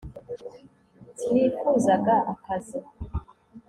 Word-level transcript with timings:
sinifuzaga 1.19 2.15
akazi 2.33 2.77